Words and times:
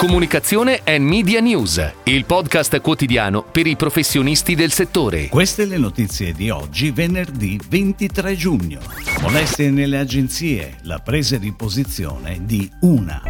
Comunicazione 0.00 0.80
e 0.82 0.98
Media 0.98 1.40
News, 1.40 1.92
il 2.04 2.24
podcast 2.24 2.80
quotidiano 2.80 3.42
per 3.42 3.66
i 3.66 3.76
professionisti 3.76 4.54
del 4.54 4.72
settore. 4.72 5.28
Queste 5.28 5.66
le 5.66 5.76
notizie 5.76 6.32
di 6.32 6.48
oggi, 6.48 6.90
venerdì 6.90 7.60
23 7.68 8.34
giugno. 8.34 8.80
Molestie 9.20 9.68
nelle 9.68 9.98
agenzie, 9.98 10.78
la 10.84 11.00
presa 11.00 11.36
di 11.36 11.52
posizione 11.52 12.40
di 12.46 12.66
una. 12.80 13.20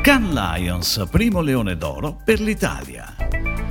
Can 0.00 0.32
Lions, 0.32 1.04
primo 1.10 1.40
leone 1.40 1.76
d'oro 1.76 2.16
per 2.24 2.40
l'Italia. 2.40 3.16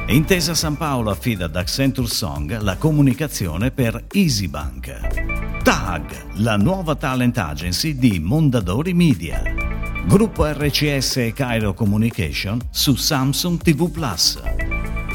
Intesa 0.08 0.54
San 0.54 0.76
Paolo 0.76 1.10
affida 1.10 1.46
ad 1.46 1.56
Accenture 1.56 2.10
Song 2.10 2.60
la 2.60 2.76
comunicazione 2.76 3.72
per 3.72 4.08
EasyBank. 4.12 5.62
TAG, 5.64 6.40
la 6.40 6.58
nuova 6.58 6.96
talent 6.96 7.38
agency 7.38 7.96
di 7.96 8.20
Mondadori 8.20 8.94
Media. 8.94 9.61
Gruppo 10.06 10.46
RCS 10.46 11.18
e 11.18 11.34
Cairo 11.34 11.74
Communication 11.74 12.60
su 12.70 12.96
Samsung 12.96 13.62
TV 13.62 13.90
Plus. 13.90 14.42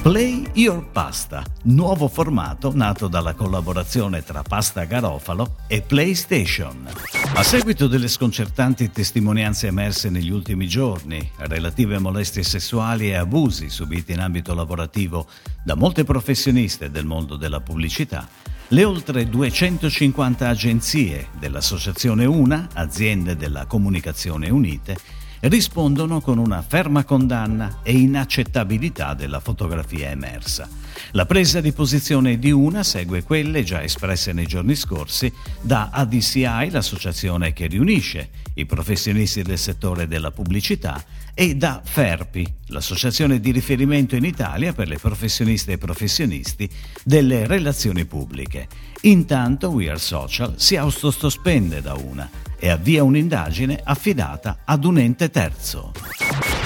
Play 0.01 0.47
Your 0.55 0.87
Pasta, 0.91 1.43
nuovo 1.65 2.07
formato 2.07 2.75
nato 2.75 3.09
dalla 3.09 3.35
collaborazione 3.35 4.23
tra 4.23 4.43
Pasta 4.43 4.85
Garofalo 4.85 5.57
e 5.67 5.83
PlayStation. 5.83 6.87
A 7.35 7.43
seguito 7.43 7.89
delle 7.89 8.09
sconcertanti 8.09 8.91
testimonianze 8.91 9.67
emerse 9.67 10.09
negli 10.09 10.31
ultimi 10.31 10.69
giorni, 10.69 11.31
relative 11.39 11.97
a 11.97 12.01
molestie 12.01 12.45
sessuali 12.45 13.09
e 13.09 13.17
abusi 13.17 13.69
subiti 13.69 14.13
in 14.13 14.21
ambito 14.21 14.55
lavorativo 14.55 15.27
da 15.65 15.75
molte 15.75 16.05
professioniste 16.05 16.91
del 16.91 17.05
mondo 17.05 17.35
della 17.35 17.61
pubblicità, 17.61 18.27
le 18.71 18.85
oltre 18.85 19.29
250 19.29 20.49
agenzie 20.49 21.29
dell'Associazione 21.39 22.25
UNA, 22.25 22.69
aziende 22.73 23.37
della 23.37 23.65
comunicazione 23.67 24.51
unite, 24.51 24.97
rispondono 25.41 26.21
con 26.21 26.39
una 26.39 26.63
ferma 26.63 27.05
condanna 27.05 27.81
e 27.83 27.93
inaccettabilità 27.93 29.15
della 29.15 29.41
fotografia 29.41 30.11
emersa. 30.11 30.69
La 31.13 31.27
presa 31.27 31.61
di 31.61 31.73
posizione 31.73 32.39
di 32.39 32.51
una 32.51 32.83
segue 32.83 33.23
quelle 33.23 33.63
già 33.63 33.83
espresse 33.83 34.33
nei 34.33 34.47
giorni 34.47 34.75
scorsi 34.75 35.33
da 35.61 35.91
ADCI, 35.93 36.71
l'associazione 36.71 37.53
che 37.53 37.67
riunisce 37.67 38.31
i 38.55 38.67
professionisti 38.67 39.43
del 39.43 39.59
settore 39.59 40.07
della 40.09 40.31
pubblicità, 40.31 41.03
e 41.39 41.55
da 41.55 41.83
FERPI, 41.85 42.55
l'associazione 42.69 43.41
di 43.41 43.51
riferimento 43.51 44.17
in 44.17 44.25
Italia 44.25 44.73
per 44.73 44.89
le 44.89 44.97
professioniste 44.97 45.73
e 45.73 45.79
professionisti 45.79 46.69
delle 47.05 47.47
relazioni 47.47 48.07
pubbliche. 48.07 48.67
Intanto 49.03 49.69
We 49.69 49.91
Are 49.91 49.99
Social 49.99 50.55
si 50.57 50.77
autosospende 50.77 51.83
da 51.83 51.93
una 51.93 52.29
e 52.59 52.69
avvia 52.69 53.03
un'indagine 53.03 53.81
affidata 53.83 54.59
ad 54.65 54.85
un 54.85 54.99
ente 54.99 55.31
terzo. 55.31 55.93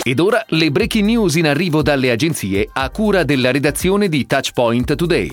Ed 0.03 0.19
ora 0.19 0.45
le 0.49 0.71
breaking 0.71 1.05
news 1.05 1.35
in 1.35 1.47
arrivo 1.47 1.83
dalle 1.83 2.11
agenzie 2.11 2.69
a 2.73 2.89
cura 2.91 3.23
della 3.23 3.51
redazione 3.51 4.09
di 4.09 4.27
Touchpoint 4.27 4.95
Today. 4.95 5.31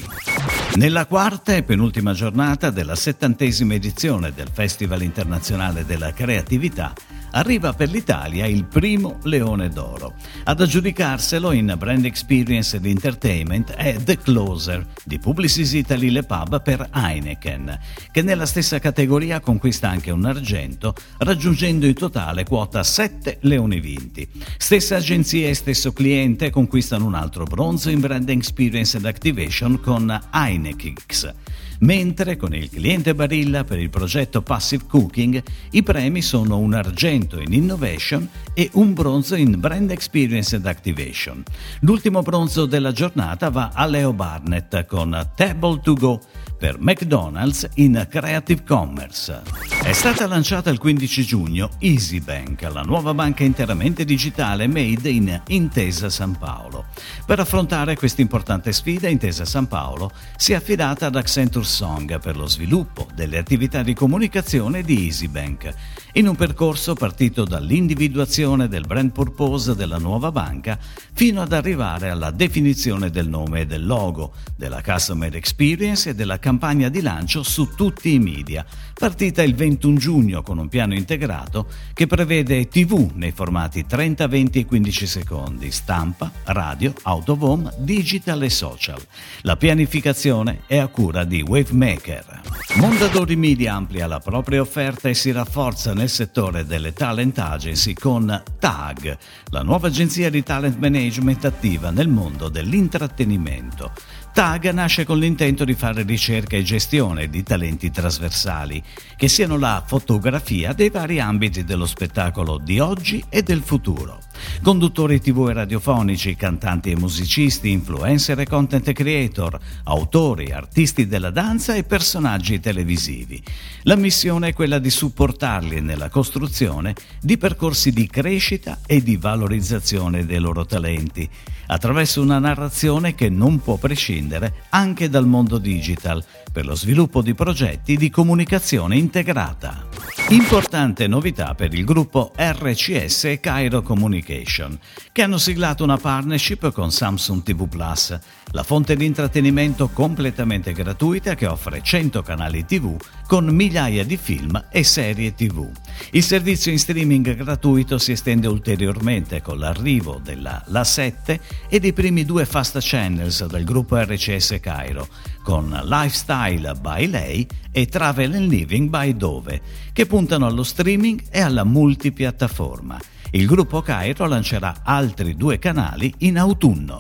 Nella 0.76 1.06
quarta 1.06 1.56
e 1.56 1.64
penultima 1.64 2.14
giornata 2.14 2.70
della 2.70 2.96
settantesima 2.96 3.74
edizione 3.74 4.34
del 4.36 4.50
Festival 4.52 5.02
internazionale 5.02 5.86
della 5.86 6.14
creatività, 6.14 6.94
arriva 7.32 7.74
per 7.74 7.90
l'Italia 7.90 8.46
il 8.46 8.66
primo 8.66 9.18
Leone 9.24 9.70
d'Oro. 9.70 10.14
Ad 10.44 10.62
aggiudicarselo 10.62 11.52
in 11.52 11.74
Brand 11.78 12.06
Experience 12.06 12.78
ed 12.78 12.86
Entertainment 12.86 13.72
è 13.72 13.96
The 13.96 14.18
Closer 14.18 14.86
di 15.04 15.20
Publicis 15.20 15.74
Italy 15.74 16.10
Le 16.10 16.24
Pub 16.24 16.62
per 16.62 16.90
Heineken, 16.94 17.80
che 18.12 18.22
nella 18.22 18.46
stessa 18.46 18.80
categoria 18.80 19.40
conquista 19.40 19.90
anche 19.90 20.12
un 20.12 20.26
argento, 20.26 20.96
raggiungendo 21.18 21.86
in 21.86 21.94
totale 21.94 22.44
quota 22.44 22.84
7 22.84 23.40
leoni 23.42 23.80
vinti. 23.80 24.28
Stessa 24.58 24.96
agenzia 24.98 25.48
e 25.48 25.54
stesso 25.54 25.94
cliente 25.94 26.50
conquistano 26.50 27.06
un 27.06 27.16
altro 27.16 27.44
bronzo 27.44 27.90
in 27.90 28.00
Brand 28.00 28.30
Experience 28.30 28.98
ed 28.98 29.06
Activation 29.06 29.80
con 29.80 30.20
Heineken 30.32 30.94
X 31.06 31.34
mentre 31.80 32.38
con 32.38 32.54
il 32.54 32.70
cliente 32.70 33.14
Barilla 33.14 33.64
per 33.64 33.80
il 33.80 33.90
progetto 33.90 34.42
Passive 34.42 34.86
Cooking 34.88 35.44
i 35.72 35.84
premi 35.84 36.22
sono 36.22 36.58
un 36.58 36.74
argento 36.74 37.17
in 37.18 37.54
Innovation 37.54 38.30
e 38.54 38.70
un 38.74 38.94
bronzo 38.94 39.36
in 39.36 39.60
Brand 39.60 39.92
Experience 39.92 40.56
and 40.56 40.66
Activation. 40.66 41.44
L'ultimo 41.82 42.22
bronzo 42.22 42.66
della 42.66 42.92
giornata 42.92 43.50
va 43.50 43.72
a 43.74 43.86
Leo 43.86 44.14
Barnett 44.14 44.86
con 44.86 45.30
Table 45.36 45.80
to 45.82 45.94
Go 45.96 46.22
per 46.58 46.78
McDonald's 46.80 47.68
in 47.76 48.08
Creative 48.10 48.64
Commerce. 48.64 49.42
È 49.84 49.94
stata 49.94 50.28
lanciata 50.28 50.70
il 50.70 50.80
15 50.80 51.24
giugno 51.24 51.70
EasyBank, 51.80 52.64
la 52.64 52.82
nuova 52.82 53.14
banca 53.14 53.44
interamente 53.44 54.04
digitale 54.04 54.68
made 54.68 55.10
in 55.10 55.42
Intesa 55.48 56.10
San 56.10 56.38
Paolo. 56.38 56.86
Per 57.26 57.40
affrontare 57.40 57.96
questa 57.96 58.22
importante 58.22 58.74
sfida, 58.74 59.08
Intesa 59.08 59.46
San 59.46 59.68
Paolo 59.68 60.12
si 60.36 60.54
è 60.54 60.56
affidata 60.56 61.06
ad 61.06 61.16
Accenture 61.16 61.66
Song 61.66 62.20
per 62.20 62.36
lo 62.36 62.48
sviluppo 62.48 63.08
delle 63.14 63.38
attività 63.38 63.84
di 63.84 63.94
comunicazione 63.94 64.82
di 64.82 65.06
EasyBank, 65.06 65.74
in 66.14 66.28
un 66.28 66.36
percorso 66.36 66.96
partito 66.96 67.46
dall'individuazione 67.46 68.68
del 68.68 68.86
brand 68.86 69.12
purpose 69.12 69.76
della 69.76 70.00
nuova 70.00 70.32
banca 70.32 70.78
fino 71.14 71.42
ad 71.42 71.54
arrivare 71.54 72.10
alla 72.10 72.32
definizione 72.32 73.10
del 73.10 73.30
nome 73.30 73.62
e 73.62 73.66
del 73.66 73.86
logo, 73.86 74.34
della 74.56 74.82
customer 74.82 75.36
experience 75.36 76.10
e 76.10 76.16
della 76.16 76.40
campagna 76.48 76.88
di 76.88 77.02
lancio 77.02 77.44
su 77.44 77.76
tutti 77.76 78.14
i 78.14 78.20
media, 78.20 78.66
partita 78.94 79.44
il 79.44 79.54
21 79.54 79.98
giugno 79.98 80.42
con 80.44 80.58
un 80.60 80.70
piano 80.70 80.94
integrato 80.94 81.68
che 81.94 82.08
prevede 82.08 82.70
TV 82.70 83.12
nei 83.16 83.34
formati 83.34 83.86
30, 83.86 84.26
20 84.30 84.60
e 84.60 84.66
15 84.66 85.08
secondi, 85.08 85.72
stampa, 85.72 86.32
radio, 86.46 86.94
autovom, 87.02 87.70
digital 87.80 88.44
e 88.44 88.50
social. 88.50 89.06
La 89.42 89.58
pianificazione 89.58 90.62
è 90.68 90.78
a 90.78 90.88
cura 90.88 91.26
di 91.26 91.42
Wavemaker. 91.42 92.57
Mondadori 92.76 93.36
Media 93.36 93.74
amplia 93.74 94.08
la 94.08 94.20
propria 94.20 94.62
offerta 94.62 95.10
e 95.10 95.14
si 95.14 95.32
rafforza 95.32 95.94
nel 95.94 96.10
settore 96.10 96.66
delle 96.66 96.94
talent 96.94 97.40
agency 97.40 97.94
con 97.94 98.44
TAG, 98.60 99.18
la 99.50 99.64
nuova 99.64 99.88
agenzia 99.88 100.30
di 100.30 100.44
talent 100.44 100.78
management 100.78 101.46
attiva 101.46 101.90
nel 101.90 102.10
mondo 102.10 102.50
dell'intrattenimento. 102.50 103.94
TAG 104.32 104.70
nasce 104.72 105.06
con 105.06 105.18
l'intento 105.18 105.64
di 105.66 105.74
fare 105.74 106.04
ricerca 106.04 106.56
e 106.56 106.62
gestione 106.62 107.30
di 107.30 107.42
talenti 107.42 107.90
trasversali, 107.90 108.84
che 109.16 109.28
siano 109.28 109.58
la 109.58 109.82
fotografia 109.84 110.74
dei 110.74 110.90
vari 110.90 111.20
ambiti 111.20 111.64
dello 111.64 111.88
spettacolo 111.88 112.60
di 112.60 112.80
oggi 112.80 113.24
e 113.30 113.42
del 113.42 113.62
futuro. 113.62 114.27
Conduttori 114.62 115.22
tv 115.22 115.48
e 115.50 115.54
radiofonici, 115.54 116.36
cantanti 116.36 116.92
e 116.92 116.98
musicisti, 116.98 117.72
influencer 117.72 118.40
e 118.40 118.46
content 118.46 118.92
creator, 118.92 119.60
autori, 119.84 120.52
artisti 120.52 121.08
della 121.08 121.30
danza 121.30 121.76
e 121.76 121.84
personaggi 121.84 122.60
televisivi. 122.60 123.42
La 123.84 123.96
missione 123.96 124.50
è 124.50 124.54
quella 124.54 124.80
di 124.80 124.90
supportarli 124.90 125.82
nella 125.82 126.10
costruzione 126.10 126.96
di 127.22 127.38
percorsi 127.38 127.92
di 127.92 128.08
crescita 128.08 128.80
e 128.86 129.02
di 129.02 129.18
valorizzazione 129.18 130.26
dei 130.26 130.40
loro 130.40 130.66
talenti, 130.66 131.30
attraverso 131.68 132.22
una 132.22 132.40
narrazione 132.40 133.16
che 133.16 133.30
non 133.30 133.60
può 133.62 133.78
prescindere 133.78 134.66
anche 134.70 135.10
dal 135.10 135.28
mondo 135.28 135.58
digital 135.58 136.24
per 136.52 136.66
lo 136.66 136.76
sviluppo 136.76 137.22
di 137.22 137.34
progetti 137.34 137.98
di 137.98 138.10
comunicazione 138.10 138.98
integrata. 138.98 139.87
Importante 140.30 141.08
novità 141.08 141.54
per 141.56 141.74
il 141.74 141.86
gruppo 141.86 142.34
RCS 142.36 143.24
e 143.26 143.40
Cairo 143.40 143.82
Communication, 143.82 144.78
che 145.14 145.22
hanno 145.22 145.38
siglato 145.38 145.86
una 145.86 145.96
partnership 145.96 146.74
con 146.74 146.92
Samsung 146.92 147.44
TV 147.44 147.66
Plus, 147.70 148.20
la 148.52 148.64
fonte 148.64 148.98
di 148.98 149.06
intrattenimento 149.06 149.88
completamente 149.88 150.74
gratuita 150.74 151.34
che 151.34 151.48
offre 151.48 151.82
100 151.82 152.22
canali 152.24 152.66
TV 152.66 152.98
con 153.26 153.46
migliaia 153.46 154.04
di 154.04 154.18
film 154.18 154.68
e 154.70 154.84
serie 154.84 155.34
TV. 155.34 155.66
Il 156.12 156.24
servizio 156.24 156.72
in 156.72 156.80
streaming 156.80 157.36
gratuito 157.36 157.98
si 157.98 158.12
estende 158.12 158.48
ulteriormente 158.48 159.42
con 159.42 159.60
l'arrivo 159.60 160.20
della 160.24 160.64
La 160.68 160.84
7 160.84 161.40
e 161.70 161.80
dei 161.80 161.94
primi 161.94 162.26
due 162.26 162.46
fast 162.46 162.78
channels 162.80 163.46
del 163.46 163.64
gruppo 163.64 163.98
RCS 163.98 164.58
Cairo, 164.62 165.08
con 165.44 165.70
Lifestyle 165.84 166.74
by 166.80 167.08
Lei 167.08 167.48
e 167.72 167.86
Travel 167.88 168.34
and 168.34 168.50
Living 168.50 168.90
by 168.90 169.16
Dove, 169.16 169.62
che 169.94 170.06
puntano 170.06 170.46
allo 170.46 170.64
streaming 170.64 171.24
e 171.30 171.42
alla 171.42 171.64
multipiattaforma. 171.64 173.17
Il 173.32 173.46
gruppo 173.46 173.82
Cairo 173.82 174.26
lancerà 174.26 174.78
altri 174.84 175.36
due 175.36 175.60
canali 175.60 176.14
in 176.20 176.38
autunno. 176.38 177.00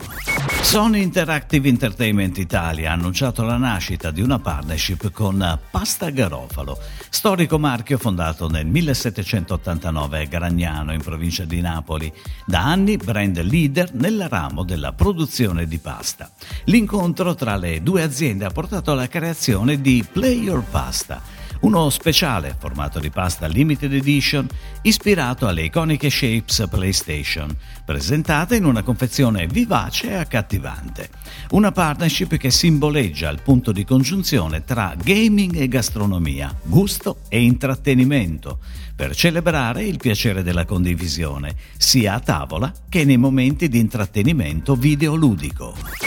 Sony 0.61 1.01
Interactive 1.01 1.69
Entertainment 1.69 2.37
Italia 2.37 2.89
ha 2.89 2.93
annunciato 2.93 3.43
la 3.43 3.55
nascita 3.55 4.11
di 4.11 4.21
una 4.21 4.37
partnership 4.37 5.11
con 5.11 5.57
Pasta 5.71 6.09
Garofalo, 6.09 6.77
storico 7.09 7.57
marchio 7.57 7.97
fondato 7.97 8.49
nel 8.49 8.65
1789 8.65 10.19
a 10.19 10.25
Gragnano 10.25 10.91
in 10.91 11.01
provincia 11.01 11.45
di 11.45 11.61
Napoli, 11.61 12.11
da 12.45 12.65
anni 12.65 12.97
brand 12.97 13.41
leader 13.41 13.93
nel 13.93 14.27
ramo 14.27 14.63
della 14.63 14.91
produzione 14.91 15.65
di 15.67 15.77
pasta. 15.77 16.29
L'incontro 16.65 17.33
tra 17.33 17.55
le 17.55 17.81
due 17.81 18.01
aziende 18.01 18.43
ha 18.43 18.49
portato 18.49 18.91
alla 18.91 19.07
creazione 19.07 19.79
di 19.79 20.05
Play 20.11 20.41
Your 20.41 20.63
Pasta, 20.63 21.21
uno 21.61 21.89
speciale 21.89 22.55
formato 22.57 22.99
di 22.99 23.09
pasta 23.09 23.47
limited 23.47 23.93
edition 23.93 24.47
ispirato 24.81 25.47
alle 25.47 25.63
iconiche 25.63 26.09
shapes 26.09 26.67
PlayStation, 26.69 27.55
presentate 27.85 28.55
in 28.55 28.65
una 28.65 28.83
confezione 28.83 29.47
vivace 29.47 30.09
e 30.09 30.15
accattivante. 30.15 31.09
Una 31.51 31.71
partnership 31.71 32.37
che 32.37 32.51
simboleggia 32.51 33.29
il 33.29 33.41
punto 33.41 33.71
di 33.71 33.83
congiunzione 33.83 34.63
tra 34.63 34.95
gaming 35.01 35.55
e 35.55 35.67
gastronomia, 35.67 36.55
gusto 36.63 37.19
e 37.29 37.41
intrattenimento, 37.41 38.59
per 38.95 39.15
celebrare 39.15 39.83
il 39.83 39.97
piacere 39.97 40.43
della 40.43 40.65
condivisione, 40.65 41.55
sia 41.77 42.15
a 42.15 42.19
tavola 42.19 42.71
che 42.89 43.05
nei 43.05 43.17
momenti 43.17 43.67
di 43.69 43.79
intrattenimento 43.79 44.75
videoludico. 44.75 46.06